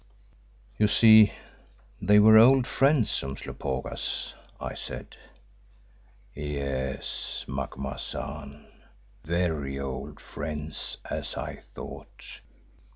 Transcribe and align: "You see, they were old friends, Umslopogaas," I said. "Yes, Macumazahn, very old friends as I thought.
"You 0.79 0.87
see, 0.87 1.31
they 2.01 2.17
were 2.17 2.35
old 2.39 2.65
friends, 2.65 3.21
Umslopogaas," 3.23 4.33
I 4.59 4.73
said. 4.73 5.15
"Yes, 6.33 7.45
Macumazahn, 7.47 8.65
very 9.23 9.79
old 9.79 10.19
friends 10.19 10.97
as 11.07 11.37
I 11.37 11.57
thought. 11.75 12.41